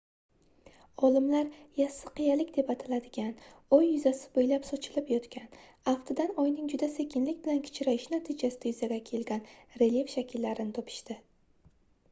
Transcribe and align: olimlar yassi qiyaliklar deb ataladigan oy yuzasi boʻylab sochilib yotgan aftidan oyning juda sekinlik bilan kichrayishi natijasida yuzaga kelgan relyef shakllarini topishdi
olimlar 1.07 1.49
yassi 1.79 2.11
qiyaliklar 2.19 2.55
deb 2.61 2.69
ataladigan 2.73 3.33
oy 3.77 3.83
yuzasi 3.87 4.31
boʻylab 4.37 4.65
sochilib 4.69 5.11
yotgan 5.13 5.59
aftidan 5.91 6.33
oyning 6.45 6.71
juda 6.73 6.89
sekinlik 6.95 7.43
bilan 7.43 7.61
kichrayishi 7.67 8.13
natijasida 8.15 8.71
yuzaga 8.71 8.97
kelgan 9.11 9.45
relyef 9.83 10.09
shakllarini 10.17 10.75
topishdi 10.79 11.19